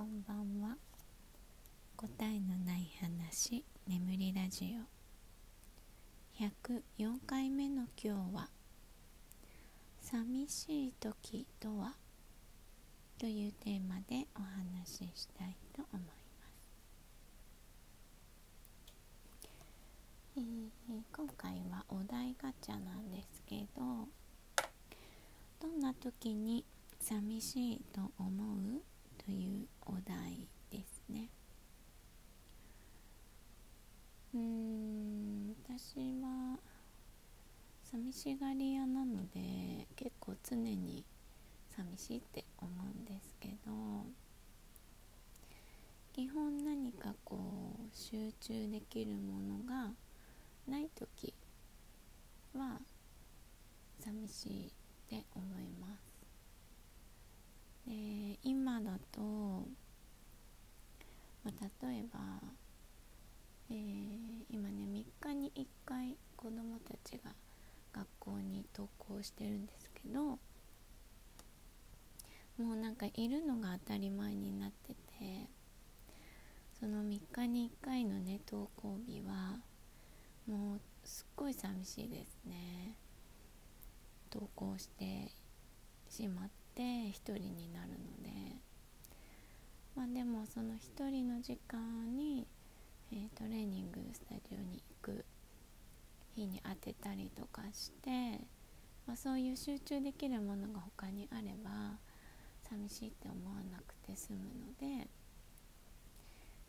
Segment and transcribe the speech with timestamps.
[0.00, 0.78] こんばんは。
[1.94, 4.74] 答えのない話眠りラジ
[6.38, 6.42] オ。
[6.42, 8.48] 104回目の今日は
[10.00, 11.96] 「寂しい時とは?」
[13.20, 16.08] というテーマでお話ししたいと思いま
[16.64, 16.70] す、
[20.36, 20.70] えー、
[21.14, 24.08] 今回はお題ガチャなんですけど
[25.60, 26.64] どんな時に
[26.98, 28.89] 寂しいと思う？
[29.24, 31.28] というお題ですね。
[34.34, 36.58] うん私は
[37.82, 41.04] 寂しがり屋なので結構常に
[41.76, 43.72] 寂しいって思うんですけど
[46.12, 49.90] 基本何かこう集中できるものが
[50.68, 51.34] ない時
[52.54, 52.80] は
[53.98, 54.70] 寂しいっ
[55.08, 56.09] て思います。
[57.86, 59.20] で今だと、
[61.44, 62.20] まあ、例えば、
[63.70, 67.32] えー、今ね3日に1回子どもたちが
[67.92, 70.38] 学校に登校してるんですけども
[72.58, 75.48] うなんかいるのが当たり前になってて
[76.78, 79.58] その3日に1回のね登校日は
[80.46, 82.96] もうすっごい寂しいですね。
[84.32, 85.30] 登校して
[86.08, 88.56] しまっって1人になるので
[89.96, 92.46] まあでもその1人の時間に、
[93.12, 95.24] えー、トレーニングスタジオに行く
[96.34, 98.40] 日に当てたりとかして、
[99.06, 101.98] まあ、そういう集中できるものが他にあれば
[102.68, 105.08] 寂しいって思わなくて済むので、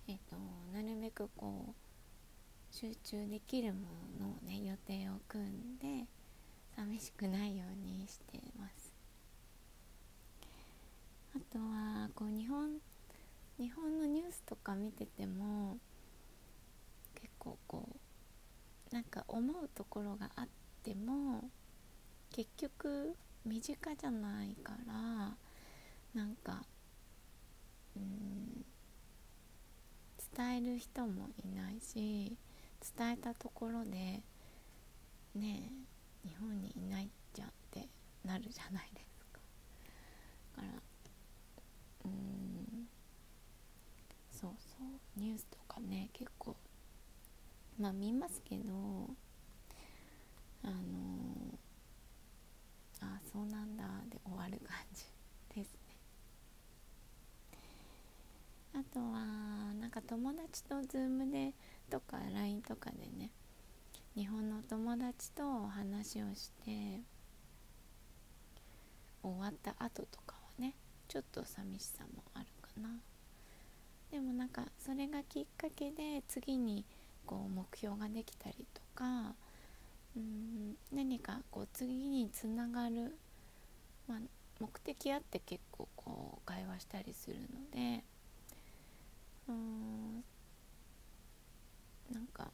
[0.08, 0.36] えーと、
[0.74, 3.82] なるべくこう集中できるも
[4.20, 6.08] のをね予定を組んで
[6.76, 8.81] 寂しくないようにしてます。
[11.36, 12.78] あとはこう日本
[13.58, 15.78] 日本のニュースとか見てても
[17.16, 17.88] 結構こ
[18.92, 20.48] うなんか思うところがあっ
[20.84, 21.50] ても
[22.32, 24.94] 結局身近じゃないから
[26.14, 26.64] なんか
[27.96, 28.66] うん
[30.36, 32.36] 伝える人もいないし
[32.98, 34.24] 伝えたところでね
[36.26, 37.88] え日本にいないじゃんって
[38.26, 39.40] なるじゃないですか。
[40.58, 40.91] だから
[42.06, 42.88] うん。
[44.32, 45.20] そうそう。
[45.20, 46.56] ニュースとかね結構
[47.80, 49.10] まあ見ますけど
[50.64, 50.74] あの
[53.02, 55.04] あそうなんだで終わる感じ
[55.56, 55.80] ですね。
[58.74, 61.54] あとはなんか友達と Zoom で
[61.90, 63.32] とか LINE とかでね
[64.16, 67.02] 日本の友達と話をして
[69.24, 70.36] 終わった後とか
[71.12, 72.88] ちょっと寂しさもあるかな。
[74.12, 76.86] でもなんかそれがきっかけで次に
[77.26, 79.36] こう目標ができたりとか
[80.16, 83.18] うん何かこう次につながる、
[84.08, 84.20] まあ、
[84.62, 88.06] 目的あって結構こう会話したりするので
[89.50, 90.24] うん
[92.14, 92.52] なんか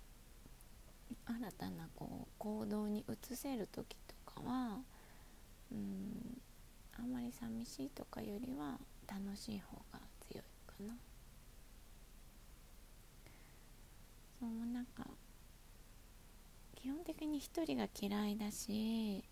[1.27, 4.79] 新たなこう行動に移せる時とかは
[5.71, 6.26] うん
[7.07, 10.93] んまり寂しいとかよりは楽しい方が強いかな
[14.39, 15.07] そうなんか
[16.75, 19.23] 基本的に一人が嫌いだし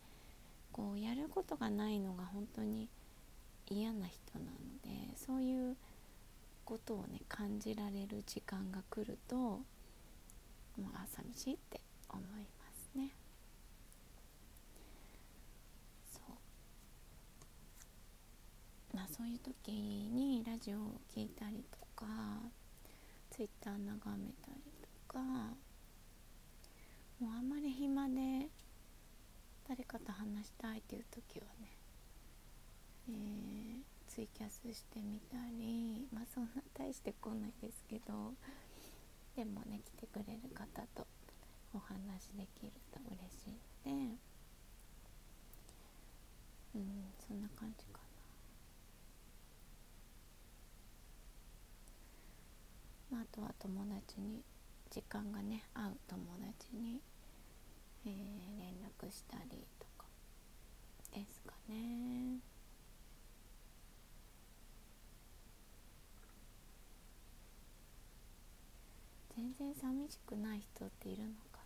[0.71, 2.87] こうやることがないのが本当に
[3.67, 4.51] 嫌な人なの
[4.83, 5.75] でそういう
[6.63, 9.59] ことをね感じられる時間が来るとも
[10.79, 13.11] うあ寂しいって思いますね。
[18.95, 20.79] まあ、そういう時にラジオを
[21.15, 22.05] 聴いたりとか
[23.31, 25.19] ツイッター眺めたりとか
[27.21, 28.49] もうあんまり暇で
[29.69, 31.77] 誰かと話したいっていう時はね、
[33.07, 38.33] えー、ツイキャスしてみたりまあそんな大してこないですけど
[39.37, 41.07] でもね来てくれる方と
[41.73, 44.15] お話できると嬉しいので
[46.75, 48.05] うんそんな感じか
[53.11, 54.41] まあ、あとは友達に
[54.89, 57.01] 時間がね会う友達に、
[58.05, 60.05] えー、連絡したりとか
[61.13, 62.39] ですかね。
[69.35, 71.65] 全然寂しくない人っているのかな。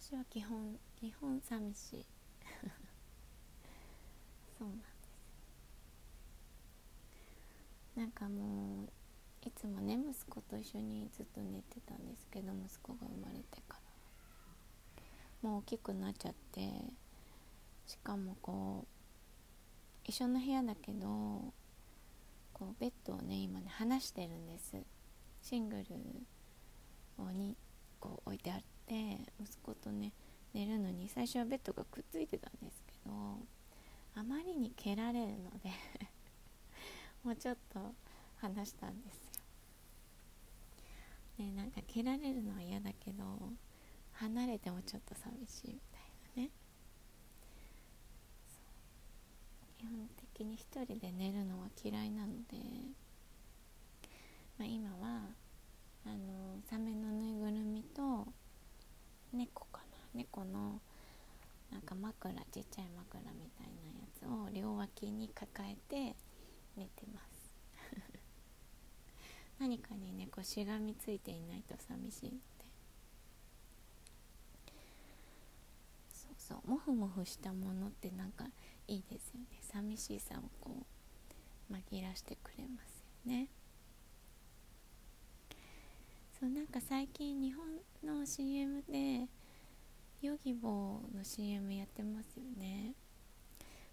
[0.00, 2.06] 私は基本基本寂しい。
[4.56, 4.98] そうなんです
[7.98, 8.88] なんかもう
[9.48, 13.76] いつもね息子と一緒にずっと寝てたんですけど息子が生まれてか
[15.42, 15.48] ら。
[15.48, 16.60] もう大きくなっちゃって
[17.86, 18.88] しかもこう
[20.04, 21.06] 一緒の部屋だけど
[22.52, 24.76] こうベッドをね今ね離してるんです。
[25.42, 25.84] シングル
[27.24, 27.56] をに
[27.98, 30.12] こう置いてあって息子とね
[30.54, 33.12] 寝るのに最初はベッドがくっついてたんですけど
[34.14, 35.70] あまりに蹴られるので
[37.28, 37.78] もうちょっと
[38.40, 39.26] 話したんです
[41.38, 41.44] よ。
[41.44, 43.22] ねなんか蹴られるのは嫌だけど
[44.12, 46.00] 離れてもちょっと寂しいみたい
[46.38, 46.50] なね。
[49.76, 52.56] 基本的に一人で寝るのは嫌いなので、
[54.56, 55.20] まあ、今は
[56.06, 58.26] あのサメのぬいぐるみと
[59.34, 59.98] 猫かな。
[60.14, 60.80] 猫の
[61.70, 66.16] なんか枕ちっちゃい枕みたいなやつを両脇に抱えて
[66.78, 67.54] 寝てます。
[69.58, 72.38] 何かにねこうしがみついていないと寂しいので。
[76.12, 78.48] そうそうモフモフしたものってなんか
[78.86, 79.46] いいですよね。
[79.60, 80.86] 寂しさをこ
[81.70, 83.48] う紛らしてくれますよね。
[86.38, 87.66] そうなんか最近日本
[88.04, 89.26] の CM で
[90.22, 92.94] ヨギボーの CM やってますよね。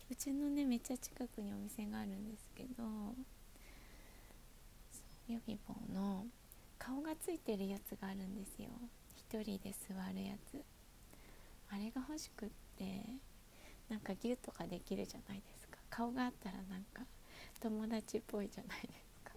[0.10, 2.84] うちのねめっちゃ近くにお店があるんですけど
[5.28, 6.26] ヨギボーの
[6.78, 8.70] 顔がついてるやつがあるんですよ。
[9.16, 10.62] 一人で座るやつ。
[11.72, 13.04] あれが欲しくって
[13.90, 15.78] なんかギュッとかできるじゃないですか。
[15.90, 17.02] 顔があったらなんか
[17.60, 19.32] 友達っぽいじゃないですか。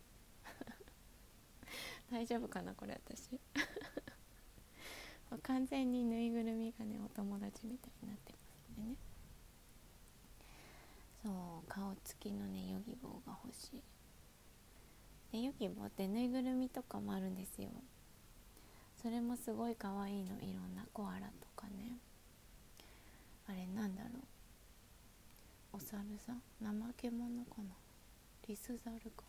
[2.12, 3.40] 大丈夫かなこれ私。
[5.42, 8.38] 完全にぬいぐるみがねお友達みたいになってま
[8.76, 9.07] すんでね。
[11.22, 13.82] そう顔つきのねヨギボーが欲しい。
[15.32, 17.68] でヨギボーってぬいぐるみとかもあるんですよ。
[19.02, 20.40] それもすごい可愛いの。
[20.40, 21.98] いろんなコアラとかね。
[23.48, 24.08] あれなんだろ
[25.72, 25.76] う。
[25.76, 26.42] お猿さん？
[26.60, 27.74] 怠け者かな？
[28.48, 29.24] リスザルかな？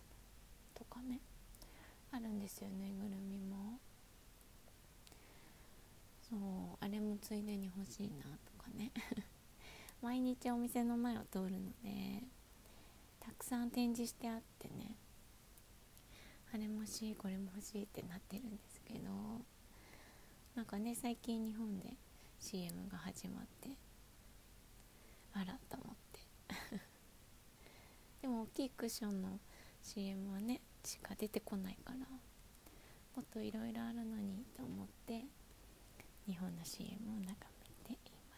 [0.74, 1.20] とかね。
[2.12, 3.80] あるんですよぬいぐるみも。
[6.30, 6.40] そう
[6.80, 8.92] あれもついでに欲しいなとかね。
[10.02, 12.24] 毎日お店の前を通るので
[13.20, 14.96] たくさん展示してあってね。
[16.52, 19.10] あれも欲しいこれも欲しいってなってるんですけど
[20.56, 21.94] なんかね最近日本で
[22.40, 23.70] CM が始まって
[25.34, 26.20] あらと思って。
[28.22, 29.40] でも大きいクッションの
[29.84, 35.26] CM はねしか出てこないからもっといろいろあるのにと思って
[36.28, 37.28] 日本の CM を眺
[37.88, 38.38] めていま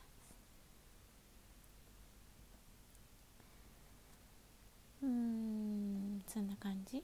[5.00, 7.04] すうんそんな感じ？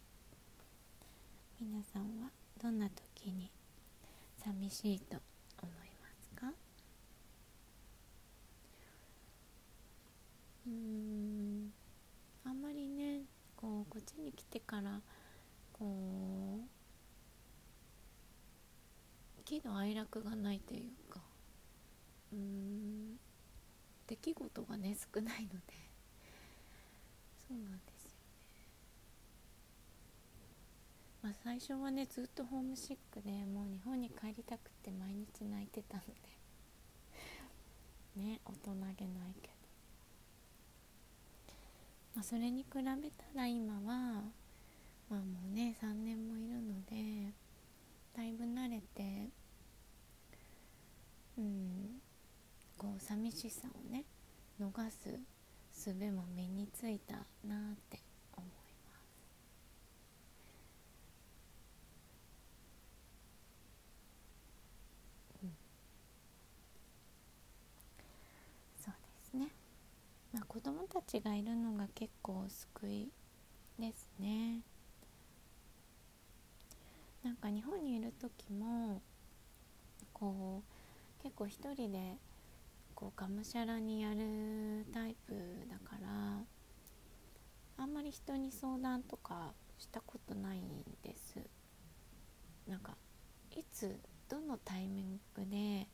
[1.59, 2.29] 皆さんは
[2.61, 3.51] どんな時に
[4.37, 5.17] 寂しいと
[5.61, 6.53] 思いますか？
[10.67, 11.73] うん
[12.45, 13.23] あんまりね
[13.57, 15.01] こうこっちに来てから
[15.73, 16.61] こ
[19.39, 21.19] う喜怒哀楽がないというか
[22.31, 23.17] うん
[24.07, 25.57] 出来事がね少ないので
[27.47, 28.15] そうなんですよね
[31.23, 36.11] まあ最初はねずっとホームシックでもう日本に帰りたくて毎日泣いてたので。
[38.21, 39.53] ね大人げないけど。
[42.15, 44.23] まあそれに比べたら今はま
[45.11, 47.33] あもうね3年もいるので
[48.15, 49.29] だいぶ慣れて
[51.37, 52.01] うん
[52.77, 54.05] こう寂しさをね
[54.59, 55.19] 逃す
[55.73, 58.01] 術も身についたなって
[58.35, 58.49] 思い
[58.85, 59.17] ます
[65.43, 65.51] うん
[68.83, 69.51] そうですね
[70.33, 73.11] まあ子供たちがいるのが結構救い
[73.77, 74.61] ですね。
[77.23, 78.99] なんか日本にいる時も
[80.13, 80.63] こ
[81.19, 82.15] う結構一人で
[82.95, 85.35] こうがむしゃらにやるタイプ
[85.69, 86.41] だから
[87.77, 90.63] あんまり人に相談とかしたことないん
[91.03, 91.39] です。
[92.67, 92.97] なんか
[93.55, 93.95] いつ
[94.27, 95.87] どのタイミングで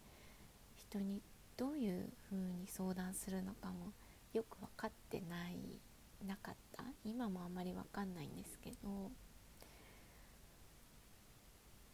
[0.77, 1.21] 人に
[1.57, 3.91] どういう風に相談するのかも
[4.33, 5.79] よく分かってない
[6.27, 6.83] なかった？
[7.05, 9.11] 今もあんまり分かんないんですけど。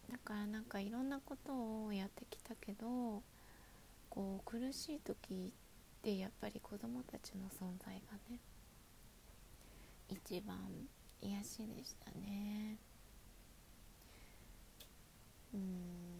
[0.09, 3.21] だからなんかいろんなことをやってきたけど
[4.09, 8.39] こう苦しい時ってやっぱり子供たちの存在がね
[10.07, 10.57] 一番
[11.21, 12.77] 癒しでしたね。
[15.53, 16.18] うん。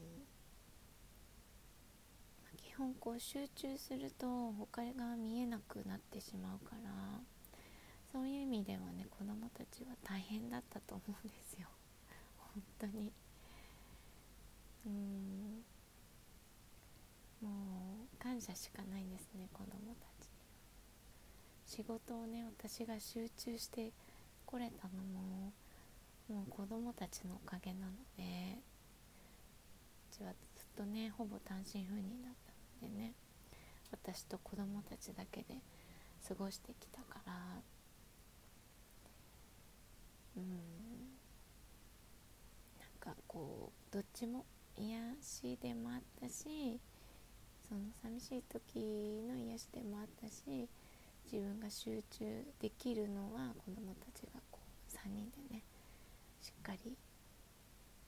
[2.80, 6.90] 本こう集中すると他が見えなくなってしまうから
[8.10, 11.68] そういう意味ではね子供たちは大変だったと思うんですよ。
[12.56, 13.12] 本当に。
[14.86, 15.64] うん。
[17.42, 20.50] もう感謝しかないんですね子供たちには。
[21.66, 23.92] 仕事をね私が集中して
[24.46, 25.52] これたのも
[26.30, 28.60] もう子供たちのおかげなので
[30.12, 32.49] うちはずっとねほぼ単身赴任だった
[32.82, 33.14] でね
[33.92, 35.56] 私と子供たちだけで
[36.28, 37.34] 過ごしてきたから。
[40.38, 40.80] うん。
[42.80, 44.46] なんかこうどっちも
[44.78, 46.80] 癒しでもあったし
[47.68, 50.68] その寂しい時の癒しでもあったし
[51.32, 52.26] 自分が集中
[52.60, 55.64] できるのは子どもたちがこう3人でね
[56.42, 56.98] しっかり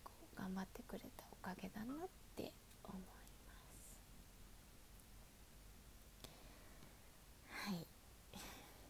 [0.03, 2.51] こう頑張ってくれたおかげだなって
[2.83, 3.97] 思います
[7.49, 7.85] はい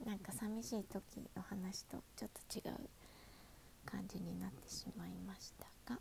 [0.08, 1.02] なんか寂しい時
[1.36, 2.76] の話とちょっと違う
[3.86, 6.00] 感じになってしまいましたが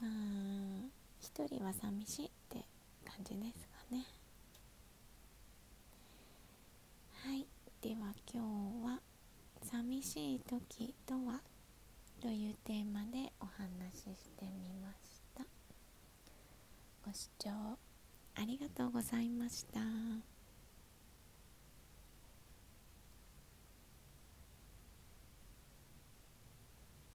[0.00, 0.10] まあ
[1.18, 2.64] 一人は寂しいって
[3.04, 4.04] 感じですかね
[7.24, 7.46] はい
[7.82, 8.42] では今
[8.82, 9.00] 日は
[9.62, 11.40] 「寂しい時とは?」
[12.22, 15.44] というテーマでお話ししてみました
[17.04, 20.35] ご視聴ありがとうございました。